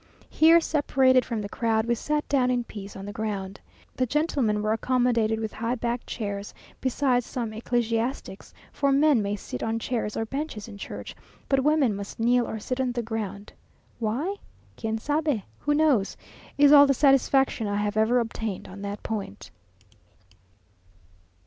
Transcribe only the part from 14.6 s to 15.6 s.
"Quien sabe?"